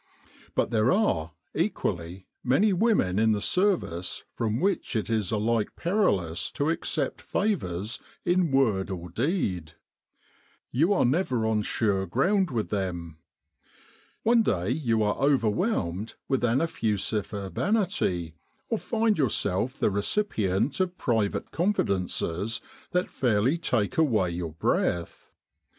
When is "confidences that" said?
21.51-23.07